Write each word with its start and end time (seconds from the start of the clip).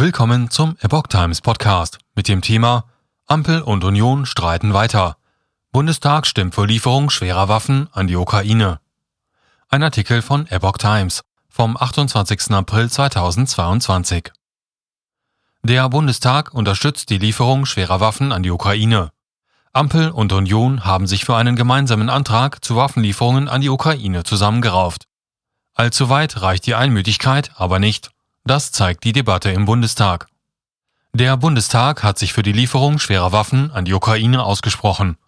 Willkommen 0.00 0.48
zum 0.48 0.76
Epoch 0.78 1.08
Times 1.08 1.40
Podcast 1.40 1.98
mit 2.14 2.28
dem 2.28 2.40
Thema 2.40 2.84
Ampel 3.26 3.62
und 3.62 3.82
Union 3.82 4.26
streiten 4.26 4.72
weiter. 4.72 5.16
Bundestag 5.72 6.24
stimmt 6.24 6.54
für 6.54 6.66
Lieferung 6.66 7.10
schwerer 7.10 7.48
Waffen 7.48 7.88
an 7.90 8.06
die 8.06 8.14
Ukraine. 8.14 8.78
Ein 9.68 9.82
Artikel 9.82 10.22
von 10.22 10.46
Epoch 10.46 10.78
Times 10.78 11.24
vom 11.48 11.76
28. 11.76 12.52
April 12.52 12.88
2022. 12.88 14.30
Der 15.64 15.88
Bundestag 15.88 16.54
unterstützt 16.54 17.10
die 17.10 17.18
Lieferung 17.18 17.66
schwerer 17.66 17.98
Waffen 17.98 18.30
an 18.30 18.44
die 18.44 18.52
Ukraine. 18.52 19.10
Ampel 19.72 20.10
und 20.10 20.32
Union 20.32 20.84
haben 20.84 21.08
sich 21.08 21.24
für 21.24 21.34
einen 21.34 21.56
gemeinsamen 21.56 22.08
Antrag 22.08 22.64
zu 22.64 22.76
Waffenlieferungen 22.76 23.48
an 23.48 23.62
die 23.62 23.68
Ukraine 23.68 24.22
zusammengerauft. 24.22 25.06
Allzu 25.74 26.08
weit 26.08 26.40
reicht 26.40 26.66
die 26.66 26.76
Einmütigkeit 26.76 27.50
aber 27.56 27.80
nicht. 27.80 28.12
Das 28.48 28.72
zeigt 28.72 29.04
die 29.04 29.12
Debatte 29.12 29.50
im 29.50 29.66
Bundestag. 29.66 30.26
Der 31.12 31.36
Bundestag 31.36 32.02
hat 32.02 32.18
sich 32.18 32.32
für 32.32 32.42
die 32.42 32.52
Lieferung 32.52 32.98
schwerer 32.98 33.30
Waffen 33.30 33.70
an 33.72 33.84
die 33.84 33.92
Ukraine 33.92 34.42
ausgesprochen. 34.42 35.18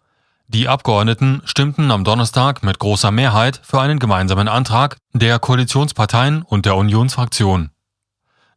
Die 0.49 0.69
Abgeordneten 0.69 1.43
stimmten 1.45 1.91
am 1.91 2.03
Donnerstag 2.03 2.63
mit 2.63 2.79
großer 2.79 3.11
Mehrheit 3.11 3.61
für 3.63 3.79
einen 3.79 3.99
gemeinsamen 3.99 4.49
Antrag 4.49 4.97
der 5.13 5.39
Koalitionsparteien 5.39 6.41
und 6.41 6.65
der 6.65 6.77
Unionsfraktion. 6.77 7.69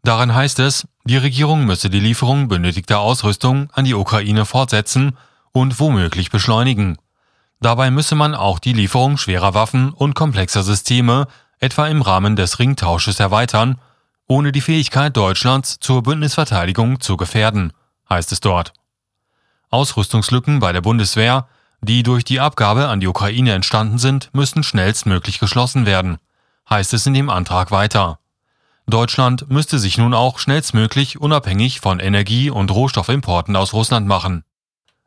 Darin 0.02 0.34
heißt 0.34 0.60
es, 0.60 0.88
die 1.04 1.18
Regierung 1.18 1.66
müsse 1.66 1.90
die 1.90 2.00
Lieferung 2.00 2.48
benötigter 2.48 3.00
Ausrüstung 3.00 3.70
an 3.74 3.84
die 3.84 3.96
Ukraine 3.96 4.46
fortsetzen 4.46 5.18
und 5.52 5.82
womöglich 5.82 6.32
beschleunigen. 6.32 6.98
Dabei 7.60 7.92
müsse 7.92 8.16
man 8.16 8.34
auch 8.34 8.60
die 8.60 8.72
Lieferung 8.72 9.18
schwerer 9.18 9.56
Waffen 9.56 9.92
und 9.92 10.16
komplexer 10.16 10.64
Systeme 10.64 11.28
etwa 11.60 11.88
im 11.88 12.02
Rahmen 12.02 12.38
des 12.38 12.60
Ringtausches 12.60 13.20
erweitern 13.20 13.78
ohne 14.28 14.52
die 14.52 14.62
Fähigkeit 14.62 15.16
Deutschlands 15.16 15.78
zur 15.80 16.04
Bündnisverteidigung 16.04 17.00
zu 17.00 17.18
gefährden, 17.18 17.74
heißt 18.10 18.32
es 18.32 18.40
dort. 18.40 18.74
Ausrüstungslücken 19.70 20.60
bei 20.60 20.72
der 20.72 20.82
Bundeswehr, 20.82 21.48
die 21.82 22.04
durch 22.04 22.24
die 22.24 22.40
Abgabe 22.40 22.88
an 22.88 23.00
die 23.00 23.08
Ukraine 23.08 23.54
entstanden 23.54 23.98
sind, 23.98 24.30
müssen 24.34 24.64
schnellstmöglich 24.64 25.40
geschlossen 25.40 25.86
werden, 25.86 26.18
heißt 26.70 26.94
es 26.94 27.06
in 27.06 27.14
dem 27.14 27.30
Antrag 27.30 27.72
weiter. 27.72 28.20
Deutschland 28.86 29.50
müsste 29.50 29.80
sich 29.80 29.98
nun 29.98 30.14
auch 30.14 30.40
schnellstmöglich 30.40 31.20
unabhängig 31.20 31.80
von 31.80 32.00
Energie- 32.00 32.50
und 32.50 32.72
Rohstoffimporten 32.72 33.56
aus 33.56 33.74
Russland 33.74 34.08
machen. 34.08 34.44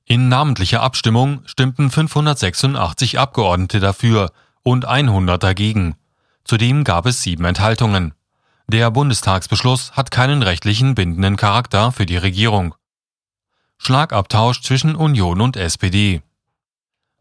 In 0.04 0.28
namentlicher 0.28 0.82
Abstimmung 0.82 1.42
stimmten 1.46 1.90
586 1.90 3.18
Abgeordnete 3.18 3.80
dafür 3.80 4.30
und 4.62 4.84
100 4.84 5.42
dagegen. 5.42 5.96
Zudem 6.44 6.84
gab 6.84 7.06
es 7.06 7.22
sieben 7.22 7.44
Enthaltungen. 7.44 8.14
Der 8.68 8.90
Bundestagsbeschluss 8.90 9.92
hat 9.92 10.10
keinen 10.10 10.42
rechtlichen 10.42 10.96
bindenden 10.96 11.36
Charakter 11.36 11.92
für 11.92 12.04
die 12.04 12.16
Regierung. 12.16 12.74
Schlagabtausch 13.78 14.60
zwischen 14.60 14.96
Union 14.96 15.40
und 15.40 15.56
SPD. 15.56 16.20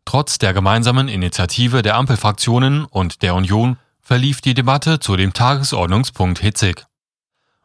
Trotz 0.05 0.39
der 0.39 0.53
gemeinsamen 0.53 1.07
Initiative 1.07 1.83
der 1.83 1.97
Ampelfraktionen 1.97 2.85
und 2.85 3.21
der 3.21 3.35
Union 3.35 3.77
verlief 4.01 4.41
die 4.41 4.55
Debatte 4.55 4.99
zu 4.99 5.15
dem 5.17 5.33
Tagesordnungspunkt 5.33 6.39
hitzig. 6.39 6.83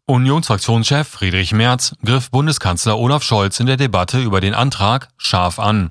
Unionsfraktionschef 0.04 1.08
Friedrich 1.08 1.52
Merz 1.52 1.94
griff 2.04 2.30
Bundeskanzler 2.30 2.98
Olaf 2.98 3.22
Scholz 3.22 3.60
in 3.60 3.66
der 3.66 3.78
Debatte 3.78 4.20
über 4.20 4.42
den 4.42 4.54
Antrag 4.54 5.08
scharf 5.16 5.58
an. 5.58 5.90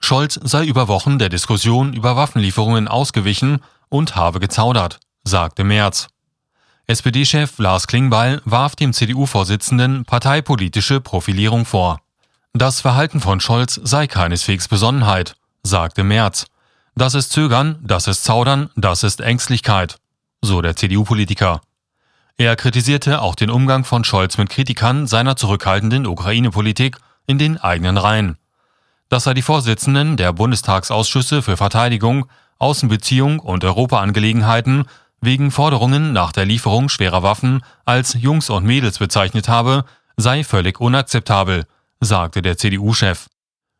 Scholz 0.00 0.40
sei 0.42 0.64
über 0.64 0.88
Wochen 0.88 1.20
der 1.20 1.28
Diskussion 1.28 1.92
über 1.92 2.16
Waffenlieferungen 2.16 2.88
ausgewichen 2.88 3.62
und 3.88 4.16
habe 4.16 4.40
gezaudert, 4.40 4.98
sagte 5.22 5.62
Merz. 5.62 6.08
SPD-Chef 6.90 7.58
Lars 7.58 7.86
Klingbeil 7.86 8.40
warf 8.46 8.74
dem 8.74 8.94
CDU-Vorsitzenden 8.94 10.06
parteipolitische 10.06 11.02
Profilierung 11.02 11.66
vor. 11.66 12.00
Das 12.54 12.80
Verhalten 12.80 13.20
von 13.20 13.40
Scholz 13.40 13.78
sei 13.84 14.06
keineswegs 14.06 14.68
Besonnenheit, 14.68 15.36
sagte 15.62 16.02
Merz. 16.02 16.46
Das 16.94 17.12
ist 17.12 17.30
Zögern, 17.30 17.78
das 17.82 18.06
ist 18.06 18.24
Zaudern, 18.24 18.70
das 18.74 19.02
ist 19.02 19.20
Ängstlichkeit, 19.20 19.98
so 20.40 20.62
der 20.62 20.76
CDU-Politiker. 20.76 21.60
Er 22.38 22.56
kritisierte 22.56 23.20
auch 23.20 23.34
den 23.34 23.50
Umgang 23.50 23.84
von 23.84 24.02
Scholz 24.02 24.38
mit 24.38 24.48
Kritikern 24.48 25.06
seiner 25.06 25.36
zurückhaltenden 25.36 26.06
Ukraine-Politik 26.06 26.96
in 27.26 27.36
den 27.36 27.58
eigenen 27.58 27.98
Reihen. 27.98 28.38
Das 29.10 29.24
sei 29.24 29.34
die 29.34 29.42
Vorsitzenden 29.42 30.16
der 30.16 30.32
Bundestagsausschüsse 30.32 31.42
für 31.42 31.58
Verteidigung, 31.58 32.30
Außenbeziehung 32.58 33.40
und 33.40 33.62
Europaangelegenheiten 33.62 34.86
wegen 35.20 35.50
Forderungen 35.50 36.12
nach 36.12 36.32
der 36.32 36.46
Lieferung 36.46 36.88
schwerer 36.88 37.22
Waffen 37.22 37.62
als 37.84 38.14
Jungs 38.14 38.50
und 38.50 38.64
Mädels 38.64 38.98
bezeichnet 38.98 39.48
habe, 39.48 39.84
sei 40.16 40.44
völlig 40.44 40.80
unakzeptabel, 40.80 41.66
sagte 42.00 42.42
der 42.42 42.56
CDU-Chef. 42.56 43.26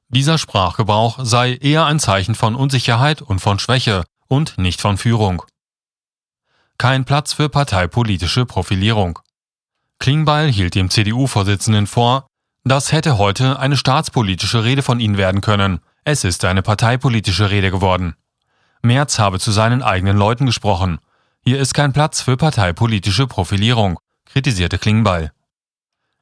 Dieser 0.08 0.38
Sprachgebrauch 0.38 1.18
sei 1.22 1.54
eher 1.54 1.84
ein 1.84 2.00
Zeichen 2.00 2.34
von 2.34 2.54
Unsicherheit 2.54 3.22
und 3.22 3.40
von 3.40 3.58
Schwäche 3.58 4.04
und 4.26 4.58
nicht 4.58 4.80
von 4.80 4.96
Führung. 4.96 5.42
Kein 6.78 7.04
Platz 7.04 7.32
für 7.32 7.48
parteipolitische 7.48 8.46
Profilierung. 8.46 9.18
Klingbeil 9.98 10.50
hielt 10.50 10.74
dem 10.76 10.90
CDU-Vorsitzenden 10.90 11.86
vor, 11.86 12.28
das 12.64 12.92
hätte 12.92 13.18
heute 13.18 13.58
eine 13.58 13.76
staatspolitische 13.76 14.64
Rede 14.64 14.82
von 14.82 15.00
Ihnen 15.00 15.16
werden 15.16 15.40
können. 15.40 15.80
Es 16.04 16.24
ist 16.24 16.44
eine 16.44 16.62
parteipolitische 16.62 17.50
Rede 17.50 17.70
geworden. 17.70 18.14
Merz 18.82 19.18
habe 19.18 19.40
zu 19.40 19.50
seinen 19.50 19.82
eigenen 19.82 20.16
Leuten 20.16 20.46
gesprochen. 20.46 20.98
Hier 21.44 21.58
ist 21.58 21.72
kein 21.72 21.92
Platz 21.92 22.20
für 22.20 22.36
parteipolitische 22.36 23.26
Profilierung, 23.26 23.98
kritisierte 24.26 24.78
Klingbeil. 24.78 25.32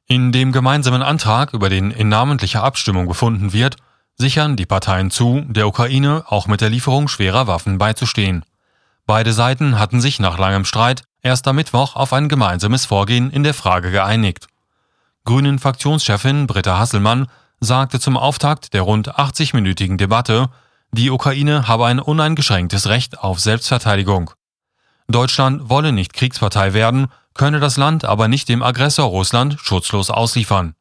In 0.05 0.31
dem 0.31 0.53
gemeinsamen 0.53 1.01
Antrag, 1.01 1.53
über 1.53 1.69
den 1.69 1.91
in 1.91 2.07
namentlicher 2.07 2.63
Abstimmung 2.63 3.07
befunden 3.07 3.51
wird, 3.51 3.75
sichern 4.15 4.55
die 4.55 4.65
Parteien 4.65 5.11
zu, 5.11 5.43
der 5.47 5.67
Ukraine 5.67 6.23
auch 6.27 6.47
mit 6.47 6.61
der 6.61 6.69
Lieferung 6.69 7.07
schwerer 7.07 7.45
Waffen 7.47 7.77
beizustehen. 7.77 8.45
Beide 9.05 9.33
Seiten 9.33 9.77
hatten 9.77 10.01
sich 10.01 10.19
nach 10.19 10.37
langem 10.37 10.65
Streit 10.65 11.03
erst 11.21 11.47
am 11.47 11.57
Mittwoch 11.57 11.95
auf 11.95 12.13
ein 12.13 12.29
gemeinsames 12.29 12.85
Vorgehen 12.85 13.29
in 13.29 13.43
der 13.43 13.53
Frage 13.53 13.91
geeinigt. 13.91 14.47
Grünen 15.25 15.59
Fraktionschefin 15.59 16.47
Britta 16.47 16.79
Hasselmann 16.79 17.27
sagte 17.59 17.99
zum 17.99 18.15
Auftakt 18.15 18.73
der 18.73 18.83
rund 18.83 19.15
80-minütigen 19.15 19.97
Debatte, 19.97 20.49
die 20.91 21.11
Ukraine 21.11 21.67
habe 21.67 21.85
ein 21.85 21.99
uneingeschränktes 21.99 22.87
Recht 22.87 23.19
auf 23.19 23.39
Selbstverteidigung. 23.39 24.31
Deutschland 25.07 25.69
wolle 25.69 25.91
nicht 25.93 26.13
Kriegspartei 26.13 26.73
werden, 26.73 27.07
könne 27.33 27.59
das 27.59 27.77
Land 27.77 28.03
aber 28.03 28.27
nicht 28.27 28.49
dem 28.49 28.61
Aggressor 28.61 29.05
Russland 29.05 29.57
schutzlos 29.59 30.09
ausliefern. 30.09 30.75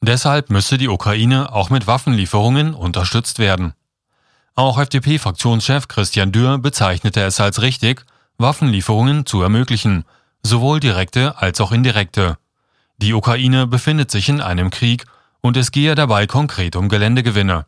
Deshalb 0.00 0.50
müsse 0.50 0.78
die 0.78 0.88
Ukraine 0.88 1.52
auch 1.52 1.70
mit 1.70 1.86
Waffenlieferungen 1.86 2.74
unterstützt 2.74 3.38
werden. 3.38 3.74
Auch 4.56 4.78
FDP-Fraktionschef 4.78 5.86
Christian 5.86 6.32
Dürr 6.32 6.58
bezeichnete 6.58 7.22
es 7.22 7.40
als 7.40 7.62
richtig, 7.62 8.04
Waffenlieferungen 8.36 9.26
zu 9.26 9.42
ermöglichen, 9.42 10.04
sowohl 10.42 10.80
direkte 10.80 11.38
als 11.38 11.60
auch 11.60 11.70
indirekte. 11.70 12.36
Die 12.98 13.14
Ukraine 13.14 13.66
befindet 13.66 14.10
sich 14.10 14.28
in 14.28 14.40
einem 14.40 14.70
Krieg 14.70 15.04
und 15.40 15.56
es 15.56 15.70
gehe 15.70 15.94
dabei 15.94 16.26
konkret 16.26 16.74
um 16.74 16.88
Geländegewinne. 16.88 17.66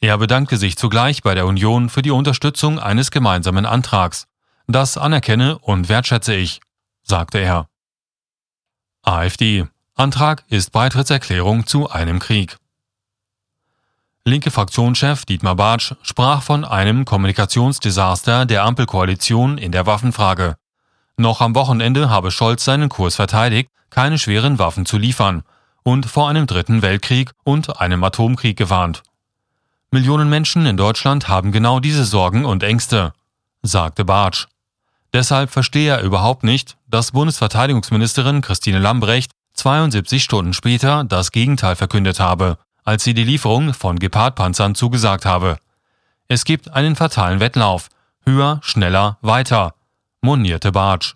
Er 0.00 0.18
bedankte 0.18 0.56
sich 0.56 0.76
zugleich 0.76 1.22
bei 1.22 1.34
der 1.34 1.46
Union 1.46 1.88
für 1.88 2.02
die 2.02 2.10
Unterstützung 2.10 2.78
eines 2.78 3.10
gemeinsamen 3.10 3.66
Antrags. 3.66 4.26
Das 4.70 4.98
anerkenne 4.98 5.58
und 5.58 5.88
wertschätze 5.88 6.34
ich, 6.34 6.60
sagte 7.02 7.38
er. 7.38 7.68
AfD. 9.02 9.66
Antrag 9.94 10.44
ist 10.48 10.72
Beitrittserklärung 10.72 11.66
zu 11.66 11.88
einem 11.88 12.18
Krieg. 12.18 12.58
Linke 14.24 14.50
Fraktionschef 14.50 15.24
Dietmar 15.24 15.56
Bartsch 15.56 15.94
sprach 16.02 16.42
von 16.42 16.66
einem 16.66 17.06
Kommunikationsdesaster 17.06 18.44
der 18.44 18.64
Ampelkoalition 18.64 19.56
in 19.56 19.72
der 19.72 19.86
Waffenfrage. 19.86 20.56
Noch 21.16 21.40
am 21.40 21.54
Wochenende 21.54 22.10
habe 22.10 22.30
Scholz 22.30 22.66
seinen 22.66 22.90
Kurs 22.90 23.16
verteidigt, 23.16 23.70
keine 23.88 24.18
schweren 24.18 24.58
Waffen 24.58 24.84
zu 24.84 24.98
liefern 24.98 25.44
und 25.82 26.04
vor 26.04 26.28
einem 26.28 26.46
dritten 26.46 26.82
Weltkrieg 26.82 27.32
und 27.42 27.80
einem 27.80 28.04
Atomkrieg 28.04 28.58
gewarnt. 28.58 29.02
Millionen 29.90 30.28
Menschen 30.28 30.66
in 30.66 30.76
Deutschland 30.76 31.26
haben 31.26 31.52
genau 31.52 31.80
diese 31.80 32.04
Sorgen 32.04 32.44
und 32.44 32.62
Ängste, 32.62 33.14
sagte 33.62 34.04
Bartsch. 34.04 34.46
Deshalb 35.12 35.50
verstehe 35.50 35.90
er 35.90 36.02
überhaupt 36.02 36.44
nicht, 36.44 36.76
dass 36.86 37.12
Bundesverteidigungsministerin 37.12 38.42
Christine 38.42 38.78
Lambrecht 38.78 39.30
72 39.54 40.22
Stunden 40.22 40.52
später 40.52 41.04
das 41.04 41.32
Gegenteil 41.32 41.76
verkündet 41.76 42.20
habe, 42.20 42.58
als 42.84 43.04
sie 43.04 43.14
die 43.14 43.24
Lieferung 43.24 43.74
von 43.74 43.98
Gepard-Panzern 43.98 44.74
zugesagt 44.74 45.24
habe. 45.24 45.58
Es 46.28 46.44
gibt 46.44 46.72
einen 46.72 46.94
fatalen 46.94 47.40
Wettlauf. 47.40 47.88
Höher, 48.24 48.60
schneller, 48.62 49.16
weiter, 49.22 49.74
monierte 50.20 50.72
Bartsch. 50.72 51.14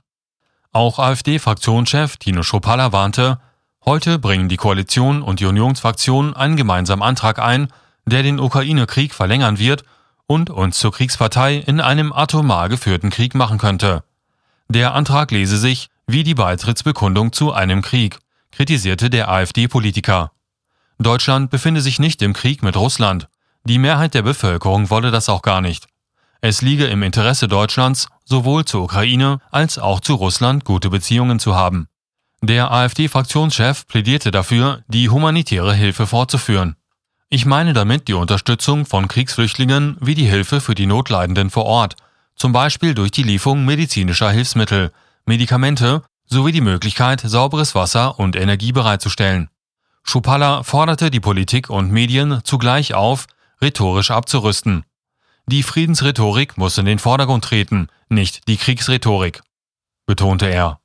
Auch 0.73 0.99
AfD-Fraktionschef 0.99 2.17
Tino 2.17 2.43
Schopalla 2.43 2.93
warnte, 2.93 3.39
heute 3.85 4.19
bringen 4.19 4.49
die 4.49 4.57
Koalition 4.57 5.21
und 5.21 5.41
die 5.41 5.47
Unionsfraktion 5.47 6.35
einen 6.35 6.57
gemeinsamen 6.57 7.03
Antrag 7.03 7.39
ein, 7.39 7.69
der 8.07 8.23
den 8.23 8.41
Ukraine-Krieg 8.41 9.13
verlängern 9.13 9.59
wird 9.59 9.85
und 10.27 10.51
uns 10.51 10.79
zur 10.79 10.93
Kriegspartei 10.93 11.57
in 11.57 11.81
einem 11.81 12.13
atomar 12.13 12.69
geführten 12.69 13.11
Krieg 13.11 13.35
machen 13.35 13.59
könnte. 13.59 14.05
Der 14.69 14.95
Antrag 14.95 15.31
lese 15.31 15.59
sich 15.59 15.89
wie 16.07 16.25
die 16.25 16.35
Beitrittsbekundung 16.35 17.33
zu 17.33 17.53
einem 17.53 17.83
Krieg, 17.83 18.19
kritisierte 18.51 19.11
der 19.11 19.29
AfD-Politiker. 19.29 20.33
Deutschland 20.99 21.51
befinde 21.51 21.81
sich 21.81 21.99
nicht 21.99 22.23
im 22.23 22.33
Krieg 22.33 22.63
mit 22.63 22.77
Russland. 22.77 23.29
Die 23.65 23.79
Mehrheit 23.79 24.15
der 24.15 24.23
Bevölkerung 24.23 24.91
wolle 24.91 25.11
das 25.11 25.29
auch 25.29 25.43
gar 25.43 25.61
nicht. 25.61 25.87
Es 26.41 26.61
liege 26.61 26.87
im 26.87 27.03
Interesse 27.03 27.47
Deutschlands, 27.47 28.09
sowohl 28.25 28.65
zur 28.65 28.83
Ukraine 28.83 29.39
als 29.51 29.79
auch 29.79 30.01
zu 30.01 30.15
Russland 30.15 30.65
gute 30.65 30.91
Beziehungen 30.91 31.39
zu 31.39 31.55
haben. 31.55 31.87
Der 32.41 32.73
AfD-Fraktionschef 32.73 33.87
plädierte 33.87 34.33
dafür, 34.33 34.83
die 34.89 35.09
humanitäre 35.09 35.75
Hilfe 35.75 36.09
fortzuführen. 36.09 36.75
Ich 37.35 37.47
meine 37.47 37.73
damit 37.73 38.09
die 38.09 38.13
Unterstützung 38.13 38.85
von 38.85 39.09
Kriegsflüchtlingen 39.09 39.97
wie 40.01 40.15
die 40.15 40.27
Hilfe 40.27 40.61
für 40.61 40.75
die 40.75 40.85
Notleidenden 40.85 41.49
vor 41.49 41.65
Ort, 41.65 41.97
zum 42.37 42.53
Beispiel 42.53 42.93
durch 42.93 43.11
die 43.11 43.23
Lieferung 43.23 43.65
medizinischer 43.65 44.31
Hilfsmittel, 44.31 44.93
Medikamente 45.25 46.03
sowie 46.27 46.53
die 46.53 46.61
Möglichkeit, 46.61 47.23
sauberes 47.25 47.75
Wasser 47.75 48.19
und 48.19 48.37
Energie 48.37 48.73
bereitzustellen. 48.73 49.49
Schupalla 50.03 50.63
forderte 50.63 51.11
die 51.11 51.21
Politik 51.21 51.71
und 51.71 51.91
Medien 51.91 52.43
zugleich 52.45 52.93
auf, 52.93 53.27
rhetorisch 53.63 54.11
abzurüsten. 54.11 54.85
Die 55.47 55.63
Friedensrhetorik 55.63 56.59
muss 56.59 56.77
in 56.77 56.85
den 56.85 56.99
Vordergrund 56.99 57.45
treten, 57.45 57.89
nicht 58.11 58.47
die 58.47 58.59
Kriegsrhetorik, 58.59 59.41
betonte 60.05 60.49
er. 60.49 60.82